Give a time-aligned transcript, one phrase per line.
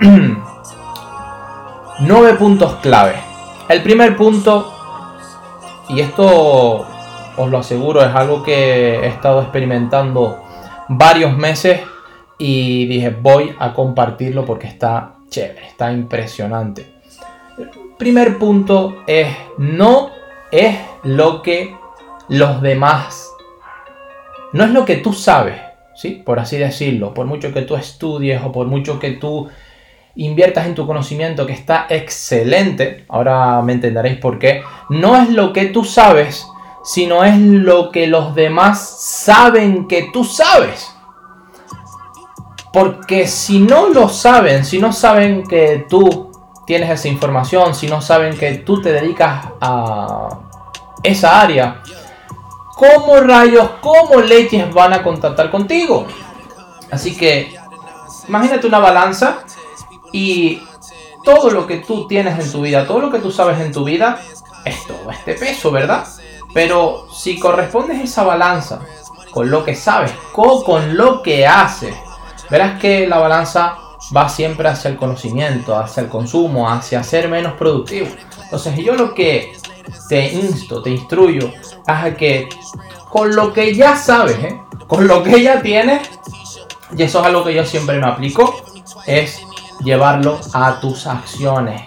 [2.00, 3.14] Nueve puntos clave.
[3.68, 4.72] El primer punto,
[5.90, 6.86] y esto
[7.36, 10.42] os lo aseguro, es algo que he estado experimentando
[10.88, 11.82] varios meses
[12.38, 16.86] y dije voy a compartirlo porque está chévere, está impresionante.
[17.58, 19.28] El primer punto es
[19.58, 20.12] no
[20.50, 21.76] es lo que
[22.28, 23.30] los demás,
[24.54, 25.60] no es lo que tú sabes,
[25.94, 26.22] ¿sí?
[26.24, 29.50] Por así decirlo, por mucho que tú estudies o por mucho que tú
[30.20, 35.52] inviertas en tu conocimiento que está excelente, ahora me entenderéis por qué, no es lo
[35.52, 36.46] que tú sabes,
[36.84, 40.94] sino es lo que los demás saben que tú sabes.
[42.70, 46.30] Porque si no lo saben, si no saben que tú
[46.66, 50.28] tienes esa información, si no saben que tú te dedicas a
[51.02, 51.82] esa área,
[52.76, 56.06] ¿cómo rayos, cómo leches van a contactar contigo?
[56.90, 57.54] Así que
[58.28, 59.44] imagínate una balanza
[60.12, 60.60] y
[61.24, 63.84] todo lo que tú tienes en tu vida, todo lo que tú sabes en tu
[63.84, 64.20] vida,
[64.64, 66.06] es todo este peso, ¿verdad?
[66.52, 68.80] Pero si correspondes esa balanza
[69.30, 71.94] con lo que sabes, con lo que haces,
[72.50, 73.78] verás que la balanza
[74.14, 78.08] va siempre hacia el conocimiento, hacia el consumo, hacia ser menos productivo.
[78.42, 79.52] Entonces yo lo que
[80.08, 81.52] te insto, te instruyo,
[81.86, 82.48] es que
[83.08, 84.60] con lo que ya sabes, ¿eh?
[84.86, 86.08] con lo que ya tienes,
[86.96, 88.56] y eso es algo que yo siempre me aplico,
[89.06, 89.42] es
[89.84, 91.82] llevarlo a tus acciones.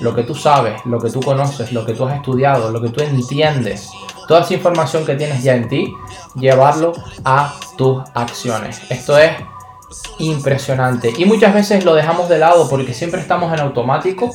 [0.00, 2.88] Lo que tú sabes, lo que tú conoces, lo que tú has estudiado, lo que
[2.88, 3.90] tú entiendes,
[4.26, 5.92] toda esa información que tienes ya en ti,
[6.34, 6.92] llevarlo
[7.24, 8.80] a tus acciones.
[8.90, 9.32] Esto es
[10.18, 11.12] impresionante.
[11.16, 14.30] Y muchas veces lo dejamos de lado porque siempre estamos en automático,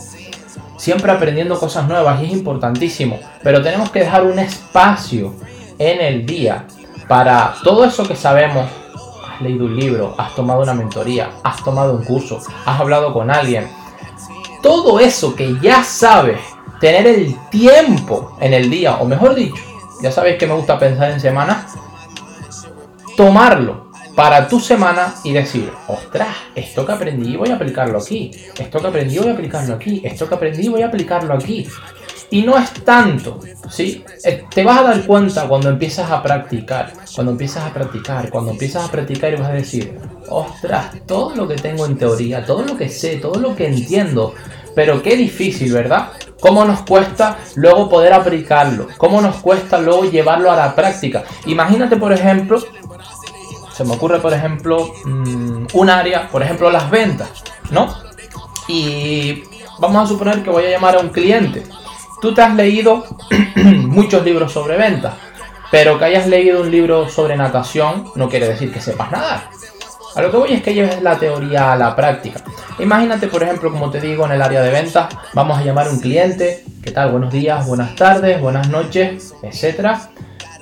[0.78, 3.20] siempre aprendiendo cosas nuevas y es importantísimo.
[3.44, 5.34] Pero tenemos que dejar un espacio
[5.78, 6.66] en el día
[7.08, 8.70] para todo eso que sabemos.
[9.42, 13.68] Leído un libro, has tomado una mentoría, has tomado un curso, has hablado con alguien.
[14.62, 16.40] Todo eso que ya sabes,
[16.80, 19.64] tener el tiempo en el día, o mejor dicho,
[20.02, 21.74] ya sabéis que me gusta pensar en semanas,
[23.18, 28.80] tomarlo para tu semana y decir, ostras, esto que aprendí voy a aplicarlo aquí, esto
[28.80, 31.68] que aprendí voy a aplicarlo aquí, esto que aprendí voy a aplicarlo aquí.
[32.32, 34.06] Y no es tanto, ¿sí?
[34.24, 38.52] Eh, te vas a dar cuenta cuando empiezas a practicar, cuando empiezas a practicar, cuando
[38.52, 40.00] empiezas a practicar y vas a decir,
[40.30, 44.34] ostras, todo lo que tengo en teoría, todo lo que sé, todo lo que entiendo,
[44.74, 46.14] pero qué difícil, ¿verdad?
[46.40, 48.88] ¿Cómo nos cuesta luego poder aplicarlo?
[48.98, 51.26] ¿Cómo nos cuesta luego llevarlo a la práctica?
[51.48, 52.64] Imagínate, por ejemplo,
[53.74, 57.30] se me ocurre, por ejemplo, mm, un área, por ejemplo, las ventas,
[57.72, 57.94] ¿no?
[58.70, 59.44] Y
[59.80, 61.64] vamos a suponer que voy a llamar a un cliente.
[62.22, 63.04] Tú te has leído
[63.56, 65.16] muchos libros sobre ventas,
[65.72, 69.50] pero que hayas leído un libro sobre natación no quiere decir que sepas nadar.
[70.14, 72.44] A lo que voy es que lleves la teoría a la práctica.
[72.78, 75.90] Imagínate, por ejemplo, como te digo, en el área de ventas, vamos a llamar a
[75.90, 76.64] un cliente.
[76.84, 77.12] ¿Qué tal?
[77.12, 80.10] Buenos días, buenas tardes, buenas noches, etcétera.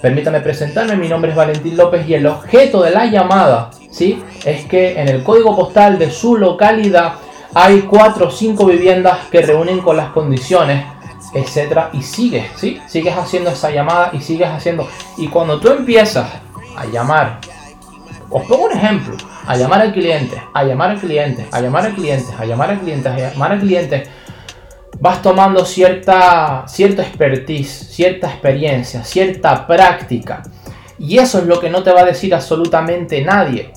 [0.01, 4.23] Permítame presentarme, mi nombre es Valentín López y el objeto de la llamada, ¿sí?
[4.45, 7.15] Es que en el código postal de su localidad
[7.53, 10.85] hay cuatro o cinco viviendas que reúnen con las condiciones,
[11.33, 12.79] etcétera, y sigues, ¿sí?
[12.87, 14.87] Sigues haciendo esa llamada y sigues haciendo.
[15.17, 16.27] Y cuando tú empiezas
[16.75, 17.39] a llamar,
[18.29, 21.95] os pongo un ejemplo, a llamar al cliente, a llamar al cliente, a llamar al
[21.95, 24.03] cliente, a llamar al cliente, a llamar al cliente,
[24.99, 30.43] vas tomando cierta, cierta expertise, cierta experiencia, cierta práctica.
[30.99, 33.71] Y eso es lo que no te va a decir absolutamente nadie.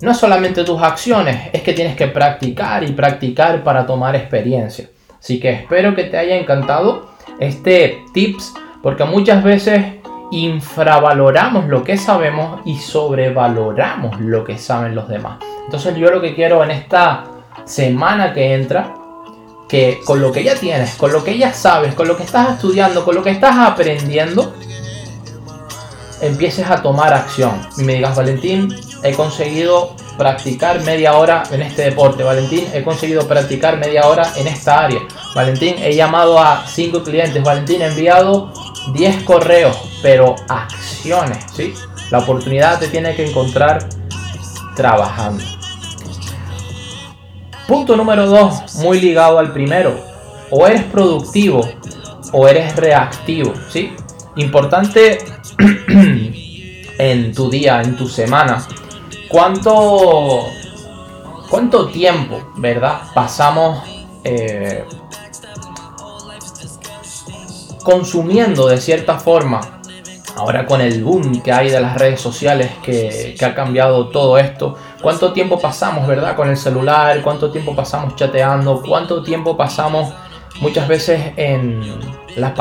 [0.00, 4.88] No solamente tus acciones, es que tienes que practicar y practicar para tomar experiencia.
[5.18, 7.08] Así que espero que te haya encantado
[7.38, 9.84] este tips, porque muchas veces
[10.30, 15.38] infravaloramos lo que sabemos y sobrevaloramos lo que saben los demás.
[15.64, 17.24] Entonces yo lo que quiero en esta
[17.64, 18.94] semana que entra
[19.68, 22.54] que con lo que ya tienes, con lo que ya sabes, con lo que estás
[22.54, 24.54] estudiando, con lo que estás aprendiendo,
[26.22, 27.60] empieces a tomar acción.
[27.76, 32.24] Y me digas, Valentín, he conseguido practicar media hora en este deporte.
[32.24, 35.00] Valentín, he conseguido practicar media hora en esta área.
[35.34, 37.42] Valentín, he llamado a 5 clientes.
[37.42, 38.52] Valentín, he enviado
[38.92, 41.72] 10 correos, pero acciones, ¿sí?
[42.10, 43.88] La oportunidad te tiene que encontrar
[44.74, 45.44] trabajando.
[47.66, 49.98] Punto número 2, muy ligado al primero.
[50.50, 51.60] O eres productivo
[52.32, 53.92] o eres reactivo, ¿sí?
[54.36, 55.18] Importante
[56.98, 58.66] en tu día, en tu semana.
[59.28, 60.46] ¿Cuánto,
[61.50, 63.82] cuánto tiempo, verdad, pasamos
[64.24, 64.84] eh,
[67.82, 69.60] consumiendo de cierta forma?
[70.34, 74.76] Ahora con el boom que hay de las redes sociales que, ha cambiado todo esto,
[75.02, 76.34] cuánto tiempo pasamos, ¿verdad?
[76.34, 80.14] Con el celular, cuánto tiempo pasamos chateando, cuánto tiempo pasamos
[80.60, 81.82] muchas veces en
[82.36, 82.52] las